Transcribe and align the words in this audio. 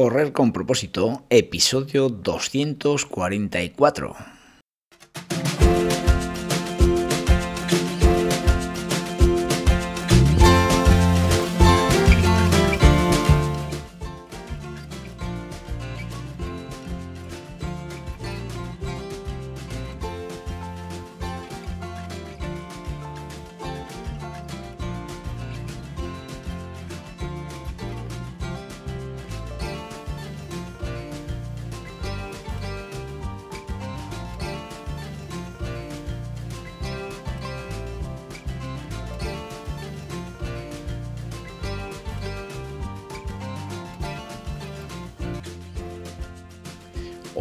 Correr 0.00 0.32
con 0.32 0.54
propósito, 0.54 1.26
episodio 1.28 2.08
244. 2.08 4.39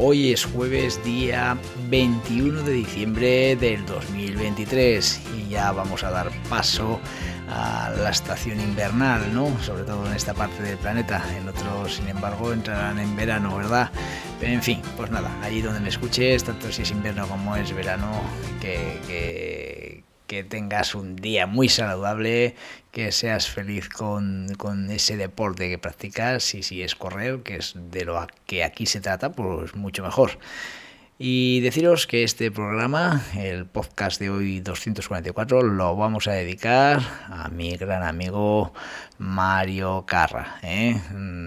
Hoy 0.01 0.31
es 0.31 0.45
jueves 0.45 1.03
día 1.03 1.57
21 1.89 2.63
de 2.63 2.71
diciembre 2.71 3.57
del 3.57 3.85
2023 3.85 5.21
y 5.37 5.49
ya 5.49 5.73
vamos 5.73 6.05
a 6.05 6.09
dar 6.09 6.31
paso 6.49 7.01
a 7.49 7.91
la 7.97 8.09
estación 8.09 8.61
invernal, 8.61 9.33
¿no? 9.33 9.51
Sobre 9.61 9.83
todo 9.83 10.07
en 10.07 10.13
esta 10.13 10.33
parte 10.33 10.63
del 10.63 10.77
planeta. 10.77 11.21
En 11.37 11.49
otros, 11.49 11.95
sin 11.95 12.07
embargo, 12.07 12.53
entrarán 12.53 12.97
en 12.97 13.13
verano, 13.17 13.57
¿verdad? 13.57 13.91
En 14.39 14.63
fin, 14.63 14.81
pues 14.95 15.11
nada, 15.11 15.37
allí 15.43 15.61
donde 15.61 15.81
me 15.81 15.89
escuches, 15.89 16.45
tanto 16.45 16.71
si 16.71 16.83
es 16.83 16.91
invierno 16.91 17.27
como 17.27 17.57
es 17.57 17.75
verano, 17.75 18.09
que 18.61 20.05
que 20.29 20.43
tengas 20.43 20.93
un 20.93 21.15
día 21.15 21.47
muy 21.47 21.69
saludable, 21.69 22.55
que 22.91 23.11
seas 23.11 23.49
feliz 23.49 23.89
con, 23.89 24.47
ese 24.91 25.17
deporte 25.17 25.69
que 25.69 25.79
practicas 25.79 26.53
y 26.53 26.61
si 26.61 26.83
es 26.83 26.93
correr, 26.93 27.41
que 27.41 27.55
es 27.55 27.73
de 27.75 28.05
lo 28.05 28.27
que 28.45 28.63
aquí 28.63 28.85
se 28.85 29.01
trata, 29.01 29.31
pues 29.31 29.75
mucho 29.75 30.03
mejor. 30.03 30.37
Y 31.21 31.59
deciros 31.59 32.07
que 32.07 32.23
este 32.23 32.49
programa, 32.49 33.21
el 33.35 33.65
podcast 33.65 34.21
de 34.21 34.29
hoy 34.29 34.61
244, 34.61 35.63
lo 35.63 35.93
vamos 35.97 36.29
a 36.29 36.31
dedicar 36.31 37.01
a 37.27 37.49
mi 37.49 37.75
gran 37.75 38.03
amigo 38.03 38.71
Mario 39.17 40.05
Carra. 40.07 40.59
¿eh? 40.63 40.97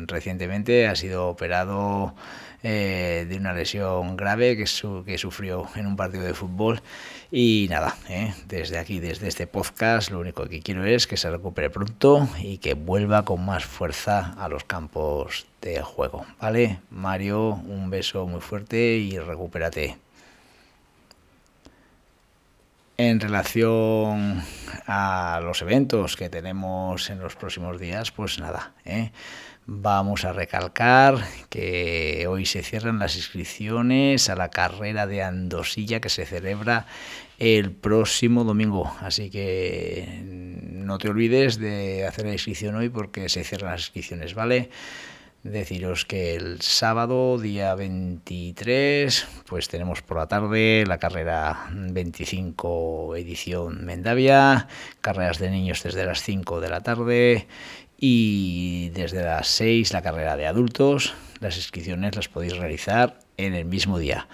Recientemente 0.06 0.88
ha 0.88 0.94
sido 0.94 1.26
operado 1.26 2.14
eh, 2.62 3.24
de 3.26 3.34
una 3.38 3.54
lesión 3.54 4.14
grave 4.14 4.58
que, 4.58 4.66
que 5.06 5.16
sufrió 5.16 5.66
en 5.74 5.86
un 5.86 5.96
partido 5.96 6.24
de 6.24 6.34
fútbol. 6.34 6.82
Y 7.30 7.66
nada, 7.70 7.96
¿eh? 8.10 8.34
desde 8.46 8.76
aquí, 8.76 9.00
desde 9.00 9.26
este 9.28 9.46
podcast, 9.46 10.10
lo 10.10 10.20
único 10.20 10.46
que 10.50 10.60
quiero 10.60 10.84
es 10.84 11.06
que 11.06 11.16
se 11.16 11.30
recupere 11.30 11.70
pronto 11.70 12.28
y 12.42 12.58
que 12.58 12.74
vuelva 12.74 13.24
con 13.24 13.42
más 13.42 13.64
fuerza 13.64 14.34
a 14.36 14.50
los 14.50 14.64
campos 14.64 15.46
de 15.62 15.80
juego. 15.82 16.26
¿Vale? 16.40 16.80
Mario, 16.90 17.54
un 17.54 17.90
beso 17.90 18.26
muy 18.26 18.40
fuerte 18.40 18.96
y 18.96 19.18
recupérate. 19.18 19.96
En 22.98 23.20
relación 23.20 24.42
a 24.86 25.40
los 25.42 25.62
eventos 25.62 26.16
que 26.16 26.28
tenemos 26.28 27.08
en 27.10 27.20
los 27.20 27.36
próximos 27.36 27.80
días, 27.80 28.12
pues 28.12 28.38
nada, 28.38 28.72
¿eh? 28.84 29.10
Vamos 29.64 30.24
a 30.24 30.32
recalcar 30.32 31.24
que 31.48 32.26
hoy 32.28 32.46
se 32.46 32.64
cierran 32.64 32.98
las 32.98 33.14
inscripciones 33.16 34.28
a 34.28 34.34
la 34.34 34.50
carrera 34.50 35.06
de 35.06 35.22
Andosilla 35.22 36.00
que 36.00 36.08
se 36.08 36.26
celebra 36.26 36.86
el 37.38 37.70
próximo 37.70 38.42
domingo. 38.42 38.92
Así 39.00 39.30
que 39.30 40.20
no 40.24 40.98
te 40.98 41.08
olvides 41.08 41.58
de 41.58 42.06
hacer 42.06 42.26
la 42.26 42.32
inscripción 42.32 42.74
hoy 42.74 42.88
porque 42.88 43.28
se 43.28 43.44
cierran 43.44 43.70
las 43.70 43.82
inscripciones, 43.82 44.34
¿vale? 44.34 44.68
Deciros 45.42 46.04
que 46.04 46.36
el 46.36 46.60
sábado, 46.60 47.36
día 47.36 47.74
23, 47.74 49.26
pues 49.48 49.66
tenemos 49.66 50.00
por 50.00 50.18
la 50.18 50.28
tarde 50.28 50.84
la 50.86 50.98
carrera 50.98 51.66
25 51.72 53.16
edición 53.16 53.84
Mendavia, 53.84 54.68
carreras 55.00 55.40
de 55.40 55.50
niños 55.50 55.82
desde 55.82 56.06
las 56.06 56.22
5 56.22 56.60
de 56.60 56.70
la 56.70 56.82
tarde 56.82 57.48
y 57.98 58.90
desde 58.90 59.24
las 59.24 59.48
6 59.48 59.92
la 59.92 60.02
carrera 60.02 60.36
de 60.36 60.46
adultos. 60.46 61.12
Las 61.40 61.56
inscripciones 61.56 62.14
las 62.14 62.28
podéis 62.28 62.56
realizar 62.56 63.18
en 63.36 63.54
el 63.54 63.64
mismo 63.64 63.98
día. 63.98 64.28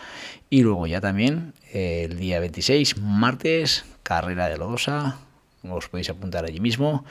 Y 0.51 0.63
luego 0.63 0.87
ya 0.87 1.01
también 1.01 1.55
el 1.73 2.19
día 2.19 2.39
26, 2.39 2.99
martes, 2.99 3.87
carrera 4.03 4.51
de 4.51 4.59
Lodosa. 4.59 5.17
Os 5.63 5.89
podéis 5.89 6.11
apuntar 6.11 6.45
allí 6.45 6.61
mismo. 6.61 7.07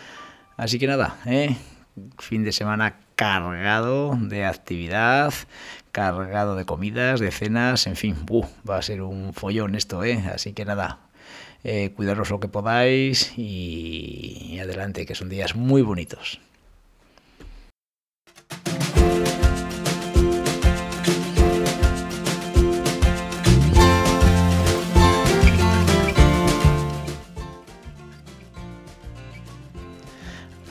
Así 0.56 0.78
que 0.78 0.86
nada, 0.86 1.20
¿eh? 1.26 1.56
fin 2.20 2.44
de 2.44 2.52
semana 2.52 3.07
cargado 3.18 4.16
de 4.16 4.46
actividad, 4.46 5.34
cargado 5.92 6.56
de 6.56 6.66
comidas, 6.66 7.20
de 7.20 7.32
cenas, 7.32 7.88
en 7.88 7.96
fin, 7.96 8.16
va 8.70 8.78
a 8.78 8.82
ser 8.84 9.02
un 9.02 9.34
follón 9.34 9.74
esto, 9.74 10.04
¿eh? 10.04 10.24
Así 10.34 10.54
que 10.54 10.66
nada, 10.66 11.00
eh, 11.64 11.92
cuidaros 11.96 12.30
lo 12.30 12.40
que 12.40 12.48
podáis 12.48 13.34
y 13.36 14.60
adelante, 14.62 15.08
que 15.08 15.16
son 15.16 15.30
días 15.30 15.56
muy 15.56 15.82
bonitos. 15.82 16.40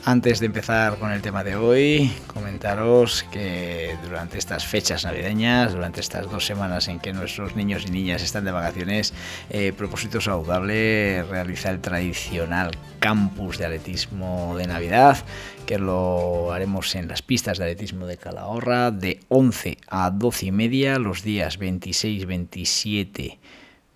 Antes 0.07 0.39
de 0.39 0.45
empezar 0.45 0.99
con 0.99 1.11
el 1.11 1.21
tema 1.21 1.43
de 1.43 1.57
hoy, 1.57 2.09
comentaros 2.27 3.23
que 3.23 3.97
durante 4.05 4.37
estas 4.37 4.65
fechas 4.65 5.03
navideñas, 5.03 5.73
durante 5.73 5.99
estas 5.99 6.31
dos 6.31 6.45
semanas 6.45 6.87
en 6.87 7.01
que 7.01 7.11
nuestros 7.11 7.57
niños 7.57 7.83
y 7.85 7.91
niñas 7.91 8.23
están 8.23 8.45
de 8.45 8.51
vacaciones, 8.51 9.13
eh, 9.49 9.73
Propósito 9.73 10.21
Saludable 10.21 11.23
realiza 11.23 11.71
el 11.71 11.81
tradicional 11.81 12.71
campus 12.99 13.57
de 13.57 13.65
atletismo 13.65 14.55
de 14.57 14.67
Navidad, 14.67 15.17
que 15.65 15.77
lo 15.77 16.53
haremos 16.53 16.95
en 16.95 17.09
las 17.09 17.21
pistas 17.21 17.57
de 17.57 17.65
atletismo 17.65 18.05
de 18.05 18.15
Calahorra 18.15 18.91
de 18.91 19.19
11 19.27 19.77
a 19.89 20.09
12 20.09 20.45
y 20.45 20.51
media 20.53 20.99
los 20.99 21.21
días 21.21 21.57
26, 21.57 22.27
27, 22.27 23.39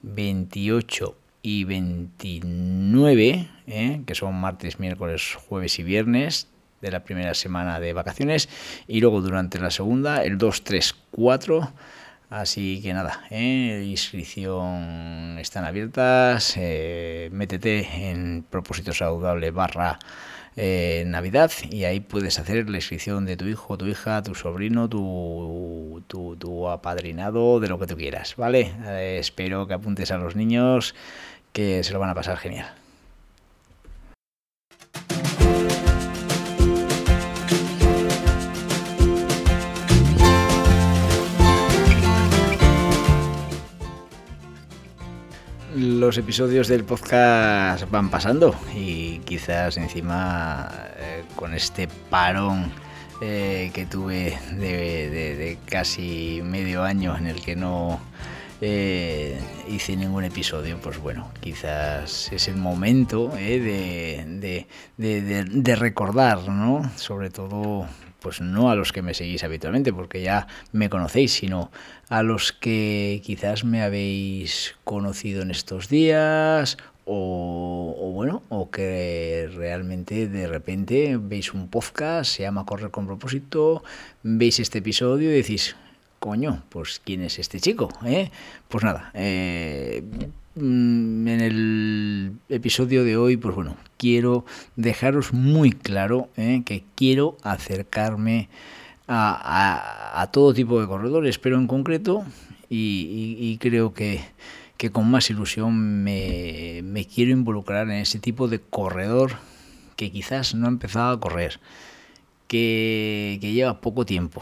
28 0.01 1.20
y 1.41 1.63
29, 1.63 3.47
¿eh? 3.67 4.01
que 4.05 4.15
son 4.15 4.35
martes, 4.35 4.79
miércoles, 4.79 5.35
jueves 5.47 5.79
y 5.79 5.83
viernes 5.83 6.47
de 6.81 6.91
la 6.91 7.03
primera 7.03 7.33
semana 7.33 7.79
de 7.79 7.93
vacaciones 7.93 8.49
y 8.87 9.01
luego 9.01 9.21
durante 9.21 9.59
la 9.59 9.71
segunda 9.71 10.23
el 10.23 10.37
2, 10.37 10.63
3, 10.63 10.95
4 11.11 11.73
así 12.31 12.81
que 12.81 12.93
nada 12.93 13.21
¿eh? 13.29 13.85
inscripción 13.87 15.37
están 15.39 15.65
abiertas 15.65 16.55
eh, 16.57 17.29
métete 17.31 18.09
en 18.09 18.43
propósito 18.49 18.93
saludable 18.93 19.51
barra 19.51 19.99
eh, 20.57 21.03
Navidad 21.07 21.51
y 21.69 21.85
ahí 21.85 21.99
puedes 21.99 22.39
hacer 22.39 22.69
la 22.69 22.77
inscripción 22.77 23.25
de 23.25 23.37
tu 23.37 23.45
hijo, 23.45 23.77
tu 23.77 23.87
hija, 23.87 24.21
tu 24.21 24.35
sobrino, 24.35 24.89
tu, 24.89 26.03
tu, 26.07 26.35
tu 26.35 26.67
apadrinado, 26.67 27.59
de 27.59 27.69
lo 27.69 27.79
que 27.79 27.87
tú 27.87 27.95
quieras, 27.95 28.35
¿vale? 28.35 28.73
Eh, 28.85 29.17
espero 29.19 29.67
que 29.67 29.73
apuntes 29.73 30.11
a 30.11 30.17
los 30.17 30.35
niños 30.35 30.95
que 31.53 31.83
se 31.83 31.93
lo 31.93 31.99
van 31.99 32.09
a 32.09 32.15
pasar 32.15 32.37
genial. 32.37 32.73
Los 46.01 46.17
episodios 46.17 46.67
del 46.67 46.83
podcast 46.83 47.87
van 47.91 48.09
pasando 48.09 48.55
y 48.75 49.19
quizás 49.19 49.77
encima 49.77 50.67
eh, 50.97 51.23
con 51.35 51.53
este 51.53 51.87
parón 52.09 52.71
eh, 53.21 53.69
que 53.71 53.85
tuve 53.85 54.35
de, 54.53 55.59
casi 55.63 56.41
medio 56.43 56.81
año 56.81 57.15
en 57.15 57.27
el 57.27 57.39
que 57.39 57.55
no 57.55 57.99
eh, 58.61 59.39
hice 59.69 59.95
ningún 59.95 60.23
episodio, 60.23 60.79
pues 60.81 60.97
bueno, 60.97 61.29
quizás 61.39 62.31
es 62.33 62.47
el 62.47 62.55
momento 62.55 63.27
de, 63.27 64.65
de, 64.97 65.75
recordar, 65.75 66.49
¿no? 66.49 66.91
Sobre 66.95 67.29
todo 67.29 67.85
pues 68.21 68.39
no 68.39 68.69
a 68.69 68.75
los 68.75 68.91
que 68.93 69.01
me 69.01 69.13
seguís 69.13 69.43
habitualmente, 69.43 69.91
porque 69.91 70.21
ya 70.21 70.47
me 70.71 70.89
conocéis, 70.89 71.33
sino 71.33 71.71
a 72.07 72.23
los 72.23 72.53
que 72.53 73.21
quizás 73.25 73.63
me 73.63 73.81
habéis 73.81 74.75
conocido 74.83 75.41
en 75.41 75.51
estos 75.51 75.89
días 75.89 76.77
o, 77.05 78.11
bueno, 78.13 78.43
o 78.49 78.69
que 78.69 79.49
realmente 79.55 80.27
de 80.27 80.47
repente 80.47 81.17
veis 81.19 81.53
un 81.53 81.67
podcast, 81.67 82.31
se 82.35 82.43
llama 82.43 82.65
Correr 82.65 82.91
con 82.91 83.07
propósito, 83.07 83.83
veis 84.23 84.59
este 84.59 84.79
episodio 84.79 85.31
y 85.31 85.33
decís, 85.33 85.75
coño, 86.19 86.63
pues 86.69 87.01
¿quién 87.03 87.23
es 87.23 87.39
este 87.39 87.59
chico? 87.59 87.89
Eh? 88.05 88.29
Pues 88.67 88.83
nada, 88.83 89.09
eh, 89.15 90.03
en 90.55 91.27
el 91.27 92.33
episodio 92.49 93.03
de 93.03 93.17
hoy, 93.17 93.37
pues 93.37 93.55
bueno, 93.55 93.77
quiero 93.97 94.45
dejaros 94.75 95.33
muy 95.33 95.71
claro 95.71 96.29
eh, 96.37 96.63
que 96.65 96.83
quiero 96.95 97.37
acercarme 97.43 98.49
a, 99.07 100.29
todo 100.31 100.53
tipo 100.53 100.79
de 100.79 100.87
corredores, 100.87 101.37
pero 101.37 101.57
en 101.57 101.67
concreto, 101.67 102.23
y 102.69 103.57
creo 103.57 103.93
que 103.93 104.21
con 104.89 105.11
más 105.11 105.29
ilusión 105.29 106.03
me, 106.03 107.07
quiero 107.13 107.31
involucrar 107.31 107.87
en 107.87 107.97
ese 107.97 108.19
tipo 108.19 108.47
de 108.47 108.59
corredor 108.59 109.33
que 109.95 110.11
quizás 110.11 110.55
no 110.55 110.65
ha 110.65 110.69
empezado 110.69 111.11
a 111.11 111.19
correr, 111.19 111.59
que, 112.47 113.37
lleva 113.41 113.81
poco 113.81 114.05
tiempo, 114.05 114.41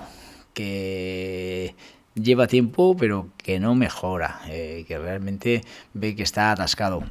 que 0.54 1.76
lleva 2.22 2.48
tiempo 2.48 2.96
pero 2.98 3.30
que 3.38 3.60
no 3.60 3.76
mejora, 3.76 4.42
eh, 4.48 4.86
que 4.88 4.98
realmente 4.98 5.64
ve 5.94 6.16
que 6.16 6.24
está 6.24 6.52
atascado 6.52 7.04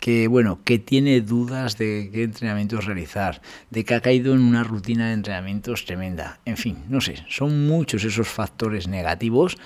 que 0.00 0.28
bueno, 0.28 0.60
que 0.64 0.78
tiene 0.78 1.20
dudas 1.20 1.76
de 1.76 2.10
qué 2.12 2.22
entrenamientos 2.22 2.84
realizar, 2.86 3.42
de 3.70 3.84
que 3.84 3.94
ha 3.94 4.00
caído 4.00 4.32
en 4.32 4.40
una 4.40 4.64
rutina 4.64 5.08
de 5.08 5.14
entrenamientos 5.14 5.84
tremenda. 5.84 6.40
En 6.44 6.56
fin, 6.56 6.78
no 6.88 7.00
sé, 7.00 7.24
son 7.28 7.66
muchos 7.66 8.04
esos 8.04 8.28
factores 8.28 8.88
negativos 8.88 9.56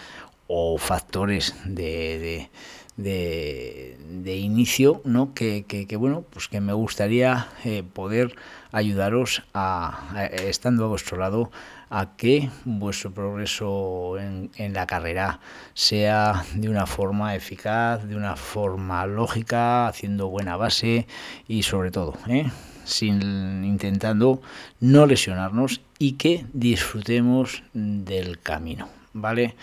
o 0.47 0.79
factores 0.79 1.55
de, 1.67 2.49
de, 2.97 4.37
inicio, 4.37 5.03
¿no? 5.05 5.35
Que, 5.35 5.87
bueno, 5.99 6.25
pues 6.31 6.49
que 6.49 6.61
me 6.61 6.73
gustaría 6.73 7.49
eh, 7.65 7.83
poder 7.83 8.35
ayudaros 8.73 9.45
a, 9.55 10.29
estando 10.33 10.87
a 10.87 10.89
vuestro 10.89 11.19
lado 11.19 11.51
a 11.91 12.17
que 12.17 12.51
vuestro 12.65 13.13
progreso 13.13 14.19
en, 14.19 14.51
la 14.73 14.87
carrera 14.87 15.41
sea 15.75 16.45
de 16.55 16.69
una 16.69 16.87
forma 16.87 17.35
eficaz, 17.35 18.05
de 18.07 18.17
una 18.17 18.37
forma 18.37 19.07
lógica, 19.07 19.87
haciendo 19.87 20.29
buena 20.29 20.57
base 20.57 21.07
y 21.47 21.63
sobre 21.63 21.91
todo, 21.91 22.15
¿eh? 22.29 22.51
sin 22.85 23.65
intentando 23.65 24.41
no 24.81 25.07
lesionarnos 25.07 25.81
y 25.99 26.13
que 26.13 26.47
disfrutemos 26.53 27.63
del 27.73 28.41
camino, 28.41 28.89
¿vale? 29.13 29.57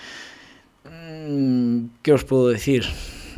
Mm, 0.83 1.85
¿Qué 2.01 2.13
os 2.13 2.23
puedo 2.23 2.49
decir? 2.49 2.85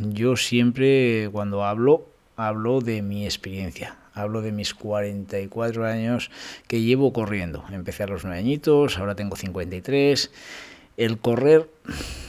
yo 0.00 0.36
siempre 0.36 1.28
cuando 1.32 1.64
hablo, 1.64 2.06
hablo 2.36 2.80
de 2.80 3.02
mi 3.02 3.24
experiencia. 3.24 3.96
Hablo 4.18 4.42
de 4.42 4.52
mis 4.52 4.74
44 4.74 5.86
años 5.86 6.30
que 6.66 6.80
llevo 6.80 7.12
corriendo. 7.12 7.64
Empecé 7.70 8.02
a 8.02 8.06
los 8.06 8.24
9 8.24 8.38
añitos, 8.38 8.98
ahora 8.98 9.14
tengo 9.14 9.36
53. 9.36 10.30
El 10.96 11.18
correr 11.18 11.70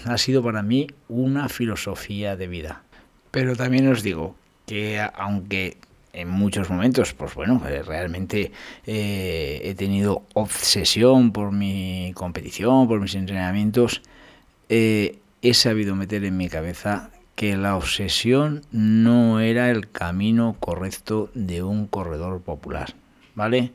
ha 0.05 0.17
sido 0.17 0.43
para 0.43 0.61
mí 0.61 0.87
una 1.07 1.49
filosofía 1.49 2.35
de 2.35 2.47
vida. 2.47 2.83
Pero 3.31 3.55
también 3.55 3.87
os 3.87 4.03
digo 4.03 4.35
que 4.65 4.99
aunque 5.15 5.77
en 6.13 6.29
muchos 6.29 6.69
momentos, 6.69 7.13
pues 7.13 7.33
bueno, 7.35 7.61
eh, 7.67 7.81
realmente 7.83 8.51
eh, 8.85 9.61
he 9.63 9.75
tenido 9.75 10.23
obsesión 10.33 11.31
por 11.31 11.51
mi 11.51 12.11
competición, 12.15 12.87
por 12.87 12.99
mis 12.99 13.15
entrenamientos, 13.15 14.01
eh, 14.69 15.19
he 15.41 15.53
sabido 15.53 15.95
meter 15.95 16.23
en 16.25 16.37
mi 16.37 16.49
cabeza 16.49 17.11
que 17.39 17.55
la 17.55 17.77
obsesión 17.77 18.63
no 18.73 19.39
era 19.39 19.71
el 19.71 19.89
camino 19.89 20.57
correcto 20.59 21.31
de 21.33 21.63
un 21.63 21.87
corredor 21.87 22.41
popular, 22.41 22.95
¿vale? 23.33 23.71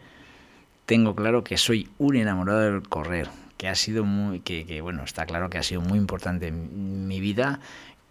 Tengo 0.84 1.16
claro 1.16 1.44
que 1.44 1.56
soy 1.56 1.88
un 1.96 2.16
enamorado 2.16 2.60
del 2.60 2.86
correr, 2.86 3.30
que 3.56 3.68
ha 3.68 3.74
sido 3.74 4.04
muy, 4.04 4.40
que, 4.40 4.82
bueno, 4.82 5.02
está 5.02 5.24
claro 5.24 5.48
que 5.48 5.56
ha 5.56 5.62
sido 5.62 5.80
muy 5.80 5.96
importante 5.98 6.48
en 6.48 7.08
mi 7.08 7.20
vida, 7.20 7.60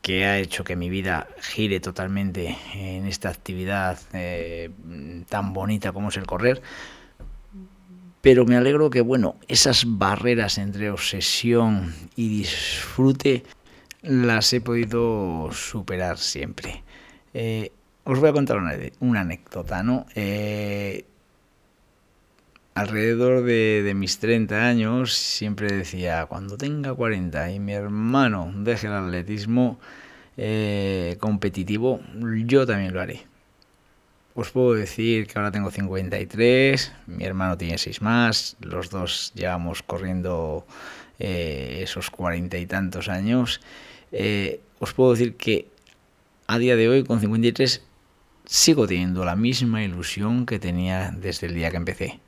que 0.01 0.25
ha 0.25 0.39
hecho 0.39 0.63
que 0.63 0.75
mi 0.75 0.89
vida 0.89 1.27
gire 1.39 1.79
totalmente 1.79 2.57
en 2.73 3.05
esta 3.05 3.29
actividad 3.29 3.99
eh, 4.13 4.71
tan 5.29 5.53
bonita 5.53 5.91
como 5.91 6.09
es 6.09 6.17
el 6.17 6.25
correr. 6.25 6.63
Pero 8.21 8.45
me 8.45 8.55
alegro 8.55 8.89
que, 8.89 9.01
bueno, 9.01 9.35
esas 9.47 9.83
barreras 9.85 10.57
entre 10.57 10.89
obsesión 10.89 11.93
y 12.15 12.39
disfrute 12.39 13.43
las 14.03 14.51
he 14.53 14.61
podido 14.61 15.49
superar 15.51 16.17
siempre. 16.17 16.83
Eh, 17.33 17.71
os 18.03 18.19
voy 18.19 18.29
a 18.29 18.33
contar 18.33 18.57
una, 18.57 19.21
anécdota, 19.21 19.81
¿no? 19.81 20.05
Eh, 20.13 21.05
alrededor 22.75 23.43
de, 23.43 23.93
mis 23.95 24.19
30 24.19 24.67
años 24.67 25.13
siempre 25.13 25.71
decía, 25.71 26.25
cuando 26.25 26.57
tenga 26.57 26.93
40 26.93 27.51
y 27.51 27.59
mi 27.59 27.73
hermano 27.73 28.51
deje 28.57 28.87
el 28.87 28.93
atletismo 28.93 29.79
eh, 30.35 31.15
competitivo, 31.19 32.01
yo 32.45 32.65
también 32.65 32.93
lo 32.93 33.01
haré. 33.01 33.25
Os 34.35 34.49
puedo 34.49 34.73
decir 34.73 35.27
que 35.27 35.37
ahora 35.37 35.51
tengo 35.51 35.71
53, 35.71 36.91
mi 37.07 37.23
hermano 37.23 37.57
tiene 37.57 37.77
6 37.77 38.01
más, 38.01 38.57
los 38.59 38.89
dos 38.89 39.31
llevamos 39.35 39.81
corriendo 39.83 40.65
esos 41.19 42.09
cuarenta 42.09 42.57
y 42.57 42.65
tantos 42.65 43.07
años 43.07 43.61
eh, 44.13 44.61
os 44.79 44.93
puedo 44.93 45.11
decir 45.11 45.35
que 45.35 45.67
a 46.47 46.57
día 46.59 46.75
de 46.75 46.87
hoy, 46.87 47.03
con 47.03 47.19
53, 47.19 47.83
sigo 48.45 48.87
teniendo 48.87 49.25
la 49.25 49.35
misma 49.35 49.83
ilusión 49.83 50.45
que 50.45 50.59
tenía 50.59 51.11
desde 51.11 51.47
el 51.47 51.55
día 51.55 51.71
que 51.71 51.77
empecé. 51.77 52.19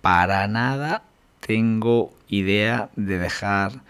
Para 0.00 0.46
nada 0.46 1.02
tengo 1.40 2.14
idea 2.28 2.90
de 2.96 3.18
dejar 3.18 3.82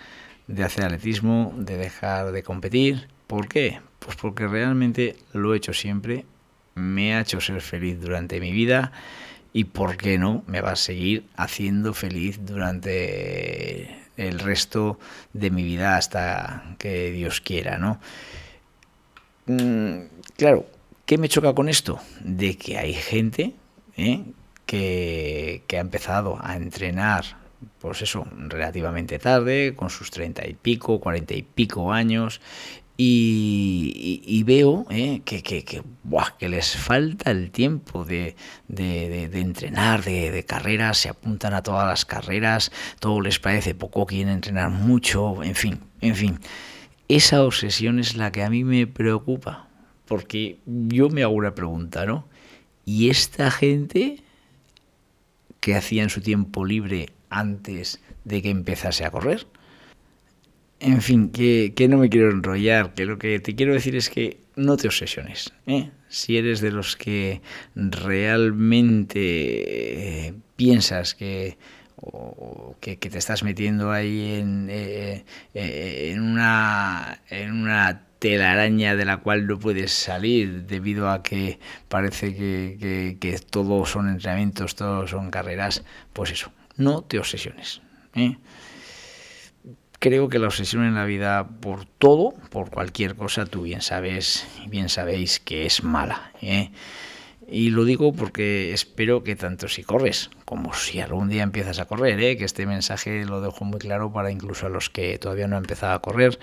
de 0.46 0.64
hacer 0.64 0.84
atletismo, 0.84 1.52
de 1.56 1.76
dejar 1.76 2.32
de 2.32 2.42
competir. 2.42 3.08
¿Por 3.26 3.48
qué? 3.48 3.80
Pues 3.98 4.16
porque 4.16 4.46
realmente 4.46 5.16
lo 5.32 5.52
he 5.52 5.56
hecho 5.56 5.72
siempre, 5.72 6.24
me 6.74 7.14
ha 7.14 7.20
hecho 7.20 7.40
ser 7.40 7.60
feliz 7.60 8.00
durante 8.00 8.40
mi 8.40 8.52
vida 8.52 8.92
y 9.52 9.64
por 9.64 9.96
qué 9.96 10.18
no 10.18 10.44
me 10.46 10.60
va 10.60 10.72
a 10.72 10.76
seguir 10.76 11.24
haciendo 11.36 11.92
feliz 11.92 12.38
durante 12.44 14.05
el 14.16 14.38
resto 14.38 14.98
de 15.32 15.50
mi 15.50 15.62
vida 15.62 15.96
hasta 15.96 16.76
que 16.78 17.10
Dios 17.10 17.40
quiera, 17.40 17.78
¿no? 17.78 18.00
Mm, 19.46 20.06
claro, 20.36 20.66
¿qué 21.04 21.18
me 21.18 21.28
choca 21.28 21.54
con 21.54 21.68
esto? 21.68 22.00
De 22.20 22.56
que 22.56 22.78
hay 22.78 22.94
gente 22.94 23.54
¿eh? 23.96 24.24
que, 24.66 25.62
que 25.66 25.76
ha 25.76 25.80
empezado 25.80 26.38
a 26.40 26.56
entrenar 26.56 27.24
pues 27.80 28.02
eso, 28.02 28.26
relativamente 28.48 29.18
tarde, 29.18 29.74
con 29.76 29.90
sus 29.90 30.10
treinta 30.10 30.46
y 30.46 30.54
pico, 30.54 31.00
cuarenta 31.00 31.34
y 31.34 31.42
pico 31.42 31.92
años, 31.92 32.40
y, 32.98 34.42
veo 34.44 34.86
eh, 34.90 35.20
que, 35.24 36.48
les 36.48 36.76
falta 36.76 37.30
el 37.30 37.50
tiempo 37.50 38.04
de, 38.04 38.36
de, 38.68 39.28
de, 39.28 39.40
entrenar, 39.40 40.02
de, 40.02 40.44
carreras, 40.46 40.98
se 40.98 41.10
apuntan 41.10 41.52
a 41.52 41.62
todas 41.62 41.86
las 41.86 42.04
carreras, 42.06 42.72
todo 42.98 43.20
les 43.20 43.38
parece 43.38 43.74
poco, 43.74 44.06
quieren 44.06 44.32
entrenar 44.32 44.70
mucho, 44.70 45.42
en 45.42 45.54
fin, 45.54 45.80
en 46.00 46.14
fin. 46.14 46.38
Esa 47.08 47.44
obsesión 47.44 47.98
es 47.98 48.16
la 48.16 48.32
que 48.32 48.42
a 48.42 48.50
mí 48.50 48.64
me 48.64 48.86
preocupa, 48.86 49.68
porque 50.06 50.58
yo 50.66 51.10
me 51.10 51.22
hago 51.22 51.34
una 51.34 51.54
pregunta, 51.54 52.06
¿no? 52.06 52.26
¿Y 52.86 53.10
esta 53.10 53.50
gente 53.50 54.22
que 55.60 55.74
hacía 55.74 56.02
en 56.02 56.10
su 56.10 56.20
tiempo 56.20 56.64
libre 56.64 57.10
antes 57.28 58.00
de 58.24 58.40
que 58.40 58.50
empezase 58.50 59.04
a 59.04 59.10
correr? 59.10 59.46
En 60.78 61.00
fin, 61.00 61.30
que, 61.30 61.72
no 61.88 61.96
me 61.96 62.10
quiero 62.10 62.30
enrollar, 62.30 62.92
que 62.94 63.06
lo 63.06 63.18
que 63.18 63.40
te 63.40 63.54
quiero 63.54 63.72
decir 63.72 63.96
es 63.96 64.10
que 64.10 64.40
no 64.56 64.76
te 64.76 64.88
obsesiones. 64.88 65.52
¿eh? 65.66 65.90
Si 66.08 66.36
eres 66.36 66.60
de 66.60 66.70
los 66.70 66.96
que 66.96 67.40
realmente 67.74 69.18
eh, 70.26 70.34
piensas 70.56 71.14
que, 71.14 71.56
que, 72.80 72.96
te 72.96 73.18
estás 73.18 73.42
metiendo 73.42 73.90
ahí 73.90 74.34
en, 74.34 74.68
eh, 74.70 75.24
en, 75.54 76.20
una, 76.20 77.20
en 77.30 77.52
una 77.52 78.02
telaraña 78.18 78.96
de 78.96 79.04
la 79.06 79.18
cual 79.18 79.46
no 79.46 79.58
puedes 79.58 79.92
salir 79.92 80.66
debido 80.66 81.10
a 81.10 81.22
que 81.22 81.58
parece 81.88 82.34
que, 82.34 82.76
que, 82.78 83.16
que 83.18 83.38
todos 83.38 83.90
son 83.90 84.08
entrenamientos, 84.08 84.74
todos 84.74 85.10
son 85.10 85.30
carreras, 85.30 85.84
pues 86.12 86.32
eso, 86.32 86.52
no 86.76 87.02
te 87.02 87.18
obsesiones. 87.18 87.80
¿eh? 88.14 88.36
Creo 89.98 90.28
que 90.28 90.38
la 90.38 90.46
obsesión 90.46 90.84
en 90.84 90.94
la 90.94 91.04
vida 91.04 91.48
por 91.60 91.84
todo, 91.84 92.34
por 92.50 92.70
cualquier 92.70 93.14
cosa, 93.16 93.46
tú 93.46 93.62
bien 93.62 93.82
sabes, 93.82 94.46
bien 94.68 94.88
sabéis 94.88 95.40
que 95.40 95.66
es 95.66 95.82
mala. 95.82 96.32
¿eh? 96.40 96.70
Y 97.48 97.70
lo 97.70 97.84
digo 97.84 98.12
porque 98.12 98.72
espero 98.72 99.22
que 99.22 99.36
tanto 99.36 99.68
si 99.68 99.82
corres 99.82 100.30
como 100.44 100.74
si 100.74 101.00
algún 101.00 101.28
día 101.28 101.42
empiezas 101.42 101.78
a 101.78 101.86
correr, 101.86 102.20
¿eh? 102.20 102.36
que 102.36 102.44
este 102.44 102.66
mensaje 102.66 103.24
lo 103.24 103.40
dejo 103.40 103.64
muy 103.64 103.78
claro 103.78 104.12
para 104.12 104.30
incluso 104.30 104.66
a 104.66 104.70
los 104.70 104.90
que 104.90 105.18
todavía 105.18 105.46
no 105.46 105.56
han 105.56 105.64
empezado 105.64 105.94
a 105.94 106.02
correr, 106.02 106.38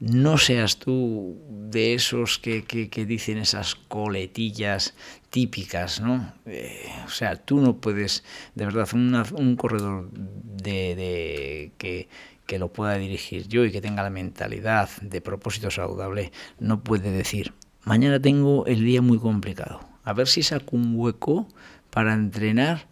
no 0.00 0.38
seas 0.38 0.78
tú 0.78 1.42
de 1.50 1.94
esos 1.94 2.38
que, 2.38 2.62
dicen 3.06 3.38
esas 3.38 3.74
coletillas 3.74 4.94
típicas, 5.30 6.00
¿no? 6.00 6.32
Eh, 6.46 6.86
o 7.04 7.10
sea, 7.10 7.36
tú 7.36 7.60
no 7.60 7.78
puedes, 7.78 8.22
de 8.54 8.64
verdad, 8.64 8.88
un 8.92 9.56
corredor 9.56 10.08
de, 10.12 11.72
que, 11.78 12.08
que 12.48 12.58
lo 12.58 12.72
pueda 12.72 12.94
dirigir 12.94 13.46
yo 13.46 13.66
y 13.66 13.70
que 13.70 13.82
tenga 13.82 14.02
la 14.02 14.08
mentalidad 14.08 14.88
de 15.02 15.20
propósito 15.20 15.70
saludable, 15.70 16.32
no 16.58 16.82
puede 16.82 17.12
decir, 17.12 17.52
mañana 17.84 18.18
tengo 18.20 18.64
el 18.64 18.86
día 18.86 19.02
muy 19.02 19.18
complicado, 19.18 19.80
a 20.02 20.14
ver 20.14 20.26
si 20.26 20.42
saco 20.42 20.74
un 20.74 20.94
hueco 20.96 21.46
para 21.90 22.14
entrenar, 22.14 22.86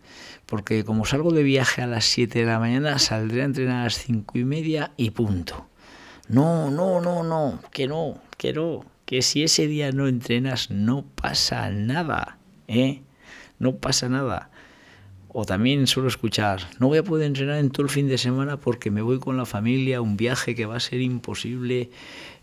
porque 0.44 0.84
como 0.84 1.06
salgo 1.06 1.32
de 1.32 1.42
viaje 1.42 1.80
a 1.80 1.86
las 1.86 2.04
7 2.04 2.40
de 2.40 2.44
la 2.44 2.58
mañana, 2.58 2.98
saldré 2.98 3.40
a 3.40 3.46
entrenar 3.46 3.80
a 3.80 3.84
las 3.84 3.94
5 3.94 4.36
y 4.36 4.44
media 4.44 4.92
y 4.98 5.10
punto. 5.10 5.66
No, 6.28 6.70
no, 6.70 7.00
no, 7.00 7.22
no, 7.22 7.58
que 7.72 7.88
no, 7.88 8.20
que 8.36 8.52
no, 8.52 8.84
que 9.06 9.22
si 9.22 9.42
ese 9.42 9.66
día 9.68 9.90
no 9.90 10.06
entrenas 10.06 10.70
no 10.70 11.02
pasa 11.02 11.70
nada, 11.70 12.36
¿eh? 12.68 13.00
No 13.58 13.76
pasa 13.76 14.10
nada. 14.10 14.50
O 15.38 15.45
también 15.45 15.87
suelo 15.87 16.09
escuchar, 16.09 16.62
no 16.78 16.87
voy 16.87 16.97
a 16.97 17.02
poder 17.02 17.26
entrenar 17.26 17.59
en 17.59 17.69
todo 17.69 17.83
el 17.83 17.90
fin 17.90 18.09
de 18.09 18.16
semana 18.16 18.57
porque 18.57 18.90
me 18.90 19.02
voy 19.02 19.19
con 19.19 19.37
la 19.37 19.45
familia 19.45 19.99
a 19.99 20.00
un 20.00 20.16
viaje 20.16 20.55
que 20.55 20.64
va 20.64 20.76
a 20.76 20.81
ser 20.81 21.02
imposible 21.02 21.90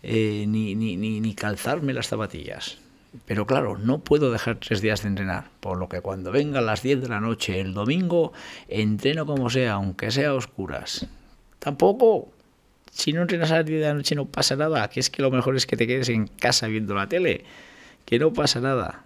eh, 0.04 0.44
ni, 0.46 0.76
ni, 0.76 0.96
ni, 0.96 1.34
calzarme 1.34 1.92
las 1.92 2.06
zapatillas. 2.06 2.78
Pero 3.26 3.48
claro, 3.48 3.78
no 3.78 3.98
puedo 3.98 4.30
dejar 4.30 4.60
tres 4.60 4.80
días 4.80 5.02
de 5.02 5.08
entrenar, 5.08 5.48
por 5.58 5.76
lo 5.76 5.88
que 5.88 6.02
cuando 6.02 6.30
venga 6.30 6.60
a 6.60 6.62
las 6.62 6.84
10 6.84 7.00
de 7.00 7.08
la 7.08 7.18
noche 7.18 7.58
el 7.58 7.74
domingo, 7.74 8.32
entreno 8.68 9.26
como 9.26 9.50
sea, 9.50 9.72
aunque 9.72 10.12
sea 10.12 10.28
a 10.28 10.34
oscuras. 10.34 11.04
Tampoco, 11.58 12.28
si 12.92 13.12
no 13.12 13.22
entrenas 13.22 13.50
a 13.50 13.56
las 13.56 13.66
10 13.66 13.80
de 13.80 13.88
la 13.88 13.94
noche 13.94 14.14
no 14.14 14.26
pasa 14.26 14.54
nada, 14.54 14.88
que 14.88 15.00
es 15.00 15.10
que 15.10 15.20
lo 15.20 15.32
mejor 15.32 15.56
es 15.56 15.66
que 15.66 15.76
te 15.76 15.88
quedes 15.88 16.10
en 16.10 16.28
casa 16.28 16.68
viendo 16.68 16.94
la 16.94 17.08
tele, 17.08 17.44
que 18.04 18.20
no 18.20 18.32
pasa 18.32 18.60
nada. 18.60 19.02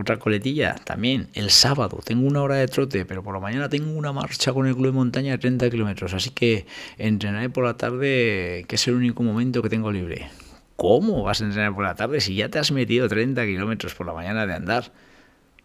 Otra 0.00 0.18
coletilla 0.18 0.76
también, 0.76 1.28
el 1.34 1.50
sábado 1.50 2.00
tengo 2.02 2.26
una 2.26 2.42
hora 2.42 2.54
de 2.54 2.66
trote, 2.68 3.04
pero 3.04 3.22
por 3.22 3.34
la 3.34 3.40
mañana 3.40 3.68
tengo 3.68 3.92
una 3.92 4.14
marcha 4.14 4.50
con 4.50 4.66
el 4.66 4.74
club 4.74 4.86
de 4.86 4.92
montaña 4.92 5.32
de 5.32 5.38
30 5.38 5.68
kilómetros, 5.68 6.14
así 6.14 6.30
que 6.30 6.64
entrenaré 6.96 7.50
por 7.50 7.64
la 7.64 7.76
tarde, 7.76 8.64
que 8.66 8.76
es 8.76 8.88
el 8.88 8.94
único 8.94 9.22
momento 9.22 9.60
que 9.60 9.68
tengo 9.68 9.92
libre. 9.92 10.30
¿Cómo 10.76 11.22
vas 11.22 11.42
a 11.42 11.44
entrenar 11.44 11.74
por 11.74 11.84
la 11.84 11.94
tarde 11.96 12.22
si 12.22 12.34
ya 12.34 12.48
te 12.48 12.58
has 12.58 12.72
metido 12.72 13.08
30 13.08 13.44
kilómetros 13.44 13.94
por 13.94 14.06
la 14.06 14.14
mañana 14.14 14.46
de 14.46 14.54
andar? 14.54 14.90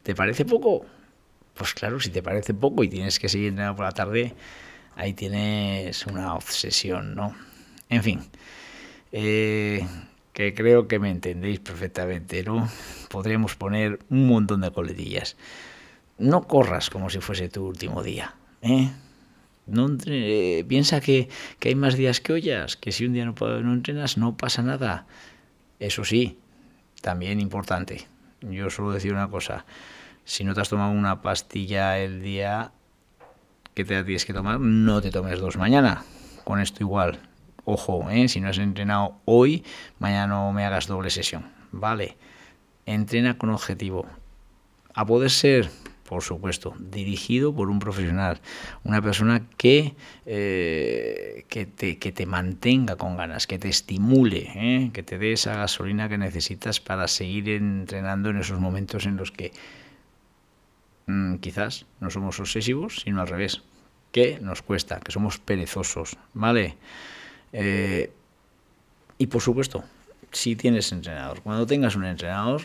¿Te 0.04 0.14
parece 0.16 0.44
poco? 0.44 0.86
Pues 1.54 1.74
claro, 1.74 2.02
si 2.02 2.10
te 2.10 2.22
parece 2.22 2.54
poco 2.54 2.84
y 2.84 2.90
tienes 2.90 3.20
que 3.20 3.30
seguir 3.30 3.48
entrenando 3.48 3.78
por 3.78 3.86
la 3.86 3.94
tarde, 3.94 4.34
ahí 4.98 5.14
tienes 5.14 6.06
una 6.08 6.34
obsesión, 6.34 7.16
¿no? 7.16 7.34
En 7.88 8.04
fin, 8.04 8.20
eh, 9.14 9.88
que 10.36 10.54
creo 10.54 10.90
que 10.90 11.00
me 11.00 11.10
entendéis 11.10 11.62
perfectamente, 11.62 12.44
¿no? 12.44 12.70
Podríamos 13.10 13.56
poner 13.56 14.00
un 14.10 14.28
montón 14.28 14.62
de 14.62 14.72
coletillas. 14.72 15.38
No 16.18 16.44
corras 16.44 16.90
como 16.90 17.10
si 17.10 17.22
fuese 17.22 17.48
tu 17.48 17.66
último 17.66 18.04
día, 18.04 18.36
¿eh? 18.62 18.92
No, 19.66 19.88
eh, 20.06 20.66
piensa 20.68 21.00
que, 21.00 21.30
que, 21.58 21.70
hay 21.70 21.76
más 21.76 21.96
días 21.96 22.20
que 22.20 22.34
ollas, 22.34 22.76
que 22.76 22.92
si 22.92 23.06
un 23.06 23.14
día 23.14 23.26
no, 23.26 23.34
no 23.34 23.74
entrenas 23.74 24.18
no 24.18 24.36
pasa 24.36 24.62
nada. 24.62 25.08
Eso 25.80 26.04
sí, 26.04 26.38
también 27.02 27.40
importante. 27.40 28.06
Yo 28.42 28.70
suelo 28.70 28.92
decir 28.92 29.14
una 29.14 29.30
cosa, 29.30 29.66
si 30.26 30.44
no 30.44 30.54
te 30.54 30.60
has 30.60 30.70
tomado 30.70 30.92
una 30.92 31.22
pastilla 31.22 31.98
el 31.98 32.22
día 32.22 32.74
que 33.74 33.86
te 33.86 34.04
tienes 34.04 34.26
que 34.26 34.34
tomar, 34.34 34.60
no 34.60 35.02
te 35.02 35.12
tomes 35.12 35.40
dos 35.40 35.56
mañana. 35.56 36.04
Con 36.44 36.60
esto 36.60 36.84
igual. 36.84 37.22
Ojo, 37.66 38.10
¿eh? 38.10 38.28
si 38.28 38.40
no 38.40 38.50
has 38.50 38.58
entrenado 38.58 39.18
hoy, 39.26 39.64
mañana 40.00 40.28
no 40.28 40.54
me 40.54 40.66
hagas 40.66 40.88
doble 40.88 41.10
sesión. 41.10 41.52
Vale. 41.72 42.18
Entrena 42.86 43.38
con 43.38 43.50
objetivo. 43.50 44.06
A 44.94 45.06
poder 45.06 45.32
ser 45.32 45.70
por 46.08 46.22
supuesto, 46.22 46.76
dirigido 46.80 47.54
por 47.54 47.70
un 47.70 47.80
profesional, 47.80 48.40
una 48.84 49.02
persona 49.02 49.48
que, 49.58 49.96
eh, 50.28 51.46
que, 51.50 51.66
te, 51.66 51.98
que, 51.98 52.12
te, 52.12 52.28
mantenga 52.28 52.96
con 52.96 53.18
ganas, 53.18 53.48
que 53.48 53.58
te 53.58 53.70
estimule, 53.70 54.52
¿eh? 54.56 54.92
que 54.94 55.02
te 55.02 55.18
dé 55.18 55.34
esa 55.34 55.56
gasolina 55.56 56.08
que 56.08 56.20
necesitas 56.20 56.80
para 56.80 57.08
seguir 57.08 57.50
entrenando 57.50 58.30
en 58.30 58.38
esos 58.38 58.60
momentos 58.60 59.08
en 59.08 59.18
los 59.18 59.32
que 59.32 59.52
mm, 61.08 61.38
quizás 61.38 61.88
no 62.00 62.12
somos 62.12 62.40
obsesivos, 62.40 63.02
sino 63.04 63.22
al 63.22 63.28
revés, 63.28 63.64
que 64.12 64.40
nos 64.40 64.62
cuesta, 64.62 65.00
que 65.00 65.12
somos 65.12 65.40
perezosos, 65.40 66.18
¿vale? 66.36 66.78
Eh, 67.58 68.12
y 69.18 69.28
por 69.28 69.42
supuesto, 69.42 69.84
si 70.32 70.58
tienes 70.58 70.92
entrenador, 70.92 71.42
cuando 71.42 71.66
tengas 71.66 71.96
un 71.96 72.04
entrenador, 72.04 72.64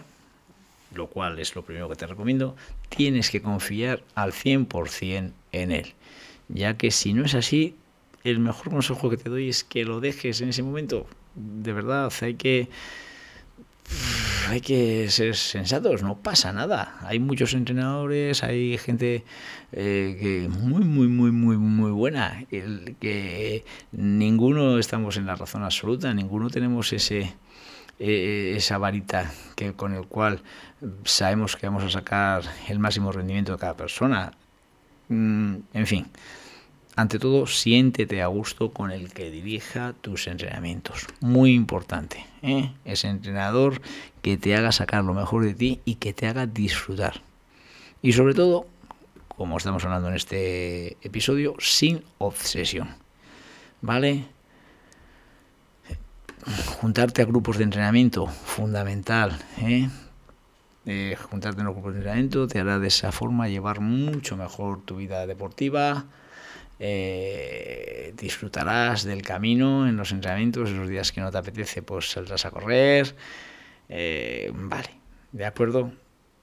lo 0.95 1.07
cual 1.07 1.39
es 1.39 1.55
lo 1.55 1.63
primero 1.63 1.89
que 1.89 1.95
te 1.95 2.07
recomiendo, 2.07 2.57
tienes 2.89 3.31
que 3.31 3.41
confiar 3.41 4.03
al 4.17 4.33
100% 4.33 5.33
en 5.53 5.71
él, 5.71 5.95
ya 6.49 6.77
que 6.77 6.91
si 6.91 7.13
no 7.13 7.25
es 7.25 7.35
así, 7.35 7.77
el 8.25 8.41
mejor 8.41 8.71
consejo 8.71 9.09
que 9.09 9.17
te 9.17 9.31
doy 9.31 9.49
es 9.49 9.63
que 9.63 9.85
lo 9.85 10.01
dejes 10.01 10.41
en 10.41 10.49
ese 10.49 10.65
momento. 10.65 11.07
De 11.37 11.73
verdad, 11.73 12.13
hay 12.21 12.35
que 12.35 12.69
hay 14.49 14.61
que 14.61 15.11
ser 15.11 15.37
sensatos, 15.37 16.03
no 16.03 16.19
pasa 16.19 16.53
nada. 16.53 16.99
Hay 17.03 17.19
muchos 17.19 17.55
entrenadores, 17.55 18.43
hay 18.43 18.79
gente 18.79 19.25
eh, 19.73 20.17
que 20.21 20.49
muy, 20.49 20.85
muy, 20.85 21.09
muy, 21.09 21.31
muy, 21.31 21.57
muy 21.57 21.91
buena, 21.91 22.45
que 22.49 23.65
ninguno 23.93 24.79
estamos 24.79 25.17
en 25.17 25.27
la 25.27 25.37
razón 25.37 25.63
absoluta, 25.63 26.13
ninguno 26.15 26.51
tenemos 26.51 26.93
ese 26.93 27.33
eh, 28.03 28.55
esa 28.57 28.79
varita 28.79 29.31
que 29.55 29.75
con 29.75 29.93
el 29.93 30.07
cual 30.07 30.41
sabemos 31.05 31.57
que 31.57 31.67
vamos 31.67 31.85
a 31.85 31.91
sacar 31.91 32.43
el 32.69 32.79
máximo 32.79 33.13
rendimiento 33.13 33.53
de 33.53 33.59
cada 33.59 33.77
persona. 33.77 34.33
Mm, 35.09 35.57
en 35.75 35.87
fin, 35.87 36.07
ante 37.01 37.19
todo, 37.19 37.47
siéntete 37.47 38.21
a 38.21 38.27
gusto 38.27 38.73
con 38.73 38.91
el 38.91 39.13
que 39.13 39.31
dirija 39.31 39.95
tus 40.01 40.27
entrenamientos. 40.27 41.07
Muy 41.21 41.55
importante, 41.55 42.27
¿eh? 42.43 42.73
ese 42.85 43.09
entrenador 43.09 43.81
que 44.21 44.37
te 44.37 44.55
haga 44.55 44.71
sacar 44.71 45.05
lo 45.05 45.15
mejor 45.15 45.45
de 45.45 45.55
ti 45.55 45.81
y 45.85 45.95
que 45.95 46.13
te 46.13 46.27
haga 46.27 46.47
disfrutar. 46.47 47.23
Y 48.03 48.13
sobre 48.13 48.35
todo, 48.35 48.67
como 49.29 49.57
estamos 49.57 49.83
hablando 49.85 50.09
en 50.09 50.15
este 50.15 50.99
episodio, 51.03 51.55
sin 51.59 52.03
obsesión. 52.19 52.89
¿Vale? 53.81 54.27
juntarte 56.81 57.21
a 57.21 57.27
grupos 57.27 57.59
de 57.59 57.65
entrenamiento, 57.65 58.27
fundamental. 58.27 59.39
¿eh? 59.59 59.89
Eh, 60.87 61.17
juntarte 61.31 61.61
en 61.61 61.67
los 61.67 61.75
grupos 61.75 61.93
de 61.93 61.99
entrenamiento 61.99 62.47
te 62.47 62.59
hará 62.59 62.79
de 62.79 62.89
esa 62.89 63.13
forma 63.13 63.49
llevar 63.49 63.81
mucho 63.81 64.37
mejor 64.37 64.83
tu 64.83 64.97
vida 64.97 65.27
deportiva. 65.27 66.07
Eh, 66.81 68.15
disfrutarás 68.17 69.05
del 69.05 69.23
camino 69.23 69.87
en 69.87 69.97
los 69.97 70.13
entrenamientos, 70.13 70.71
en 70.71 70.79
los 70.79 70.89
días 70.89 71.13
que 71.13 71.21
no 71.21 71.31
te 71.31 71.39
apetece, 71.39 71.83
pues 71.83 72.11
saldrás 72.11 72.47
a 72.47 72.51
correr. 72.51 73.15
vale, 74.53 74.91
¿de 75.33 75.45
acuerdo? 75.45 75.93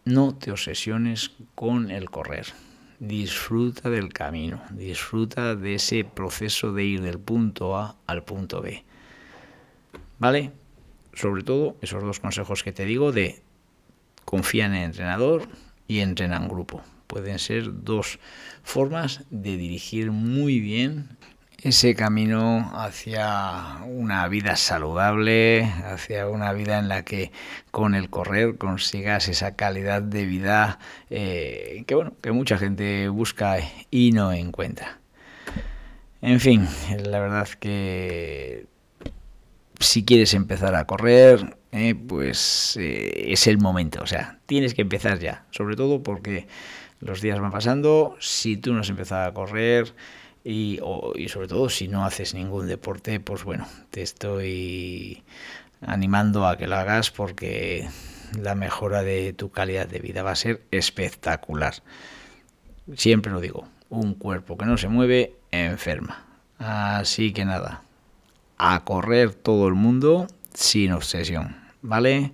No 0.05 0.35
te 0.35 0.51
obsesiones 0.51 1.31
con 1.53 1.91
el 1.91 2.09
correr. 2.09 2.45
Disfruta 2.99 3.89
del 3.89 4.13
camino, 4.13 4.61
disfruta 4.71 5.53
de 5.53 5.75
ese 5.75 6.05
proceso 6.05 6.71
de 6.71 6.85
ir 6.85 7.01
del 7.01 7.19
punto 7.19 7.75
A 7.75 7.97
al 8.07 8.23
punto 8.23 8.61
B. 8.61 8.85
¿Vale? 10.17 10.53
Sobre 11.13 11.43
todo 11.43 11.75
esos 11.81 12.01
dos 12.01 12.19
consejos 12.19 12.63
que 12.63 12.71
te 12.71 12.85
digo 12.85 13.11
de 13.11 13.41
confía 14.23 14.65
en 14.65 14.75
el 14.75 14.85
entrenador 14.85 15.47
y 15.87 15.99
entrena 15.99 16.37
en 16.37 16.47
grupo. 16.47 16.81
Pueden 17.07 17.39
ser 17.39 17.83
dos 17.83 18.19
formas 18.63 19.23
de 19.29 19.57
dirigir 19.57 20.11
muy 20.11 20.59
bien 20.59 21.17
ese 21.63 21.95
camino 21.95 22.71
hacia 22.75 23.79
una 23.85 24.27
vida 24.27 24.55
saludable, 24.55 25.63
hacia 25.63 26.27
una 26.27 26.53
vida 26.53 26.77
en 26.77 26.87
la 26.87 27.03
que 27.03 27.31
con 27.71 27.95
el 27.95 28.09
correr 28.09 28.57
consigas 28.57 29.27
esa 29.27 29.55
calidad 29.55 30.01
de 30.01 30.25
vida 30.25 30.79
eh, 31.09 31.83
que 31.87 31.95
bueno 31.95 32.13
que 32.21 32.31
mucha 32.31 32.57
gente 32.57 33.07
busca 33.09 33.57
y 33.89 34.11
no 34.11 34.31
encuentra. 34.33 34.99
En 36.21 36.39
fin, 36.39 36.67
la 37.03 37.19
verdad 37.19 37.47
que 37.59 38.67
si 39.79 40.03
quieres 40.03 40.33
empezar 40.33 40.75
a 40.75 40.85
correr, 40.85 41.57
eh, 41.71 41.95
pues 41.95 42.77
eh, 42.79 43.31
es 43.31 43.47
el 43.47 43.57
momento. 43.57 44.01
O 44.01 44.07
sea, 44.07 44.39
tienes 44.45 44.73
que 44.73 44.81
empezar 44.81 45.19
ya. 45.19 45.45
Sobre 45.51 45.75
todo 45.75 46.01
porque 46.03 46.47
los 46.99 47.21
días 47.21 47.39
van 47.39 47.51
pasando. 47.51 48.15
Si 48.19 48.57
tú 48.57 48.73
no 48.73 48.81
has 48.81 48.89
empezado 48.89 49.27
a 49.27 49.33
correr 49.33 49.93
y, 50.43 50.79
y 51.15 51.29
sobre 51.29 51.47
todo 51.47 51.69
si 51.69 51.87
no 51.87 52.05
haces 52.05 52.33
ningún 52.33 52.67
deporte, 52.67 53.19
pues 53.19 53.43
bueno, 53.43 53.67
te 53.91 54.01
estoy 54.01 55.23
animando 55.81 56.47
a 56.47 56.57
que 56.57 56.67
lo 56.67 56.75
hagas 56.75 57.11
porque 57.11 57.87
la 58.39 58.55
mejora 58.55 59.03
de 59.03 59.33
tu 59.33 59.51
calidad 59.51 59.87
de 59.87 59.99
vida 59.99 60.23
va 60.23 60.31
a 60.31 60.35
ser 60.35 60.63
espectacular. 60.71 61.75
Siempre 62.95 63.31
lo 63.31 63.41
digo, 63.41 63.67
un 63.89 64.13
cuerpo 64.13 64.57
que 64.57 64.65
no 64.65 64.77
se 64.77 64.87
mueve 64.87 65.35
enferma. 65.51 66.25
Así 66.57 67.33
que 67.33 67.45
nada, 67.45 67.83
a 68.57 68.83
correr 68.83 69.33
todo 69.33 69.67
el 69.67 69.75
mundo 69.75 70.27
sin 70.53 70.91
obsesión, 70.91 71.55
¿vale? 71.81 72.33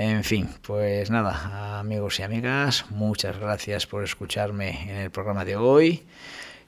En 0.00 0.22
fin, 0.22 0.48
pues 0.62 1.10
nada, 1.10 1.80
amigos 1.80 2.20
y 2.20 2.22
amigas, 2.22 2.84
muchas 2.90 3.36
gracias 3.36 3.88
por 3.88 4.04
escucharme 4.04 4.88
en 4.88 4.96
el 4.96 5.10
programa 5.10 5.44
de 5.44 5.56
hoy. 5.56 6.04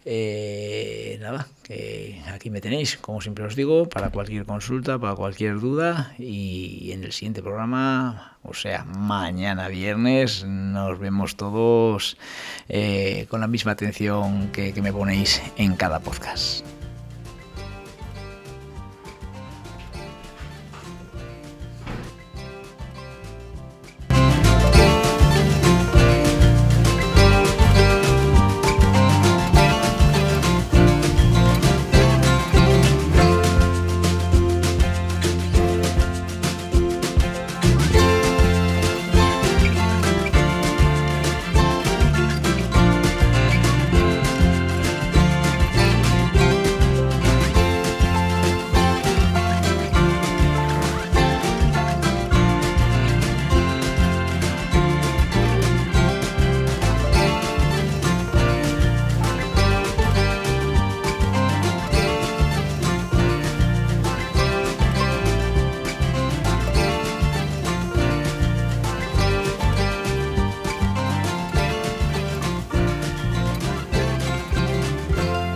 Eh, 0.04 1.16
nada, 1.20 1.46
que 1.62 2.20
aquí 2.26 2.50
me 2.50 2.60
tenéis, 2.60 2.96
como 2.96 3.20
siempre 3.20 3.44
os 3.44 3.54
digo, 3.54 3.88
para 3.88 4.10
cualquier 4.10 4.46
consulta, 4.46 4.98
para 4.98 5.14
cualquier 5.14 5.60
duda 5.60 6.12
y 6.18 6.90
en 6.90 7.04
el 7.04 7.12
siguiente 7.12 7.40
programa, 7.40 8.36
o 8.42 8.52
sea, 8.52 8.82
mañana 8.82 9.68
viernes, 9.68 10.44
nos 10.44 10.98
vemos 10.98 11.36
todos 11.36 12.16
eh, 12.68 13.26
con 13.28 13.40
la 13.40 13.46
misma 13.46 13.70
atención 13.70 14.48
que, 14.50 14.72
que 14.72 14.82
me 14.82 14.92
ponéis 14.92 15.40
en 15.56 15.76
cada 15.76 16.00
podcast. 16.00 16.64